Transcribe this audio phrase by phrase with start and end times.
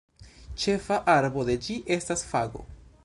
[0.63, 2.65] Ĉefa arbo de ĝi estas fago.